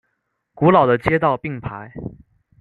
[0.55, 1.93] 古老的街道并排。